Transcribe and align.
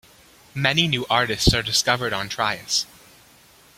Many 0.55 0.87
new 0.87 1.05
artists 1.11 1.53
are 1.53 1.61
discovered 1.61 2.11
on 2.11 2.27
trios. 2.27 2.87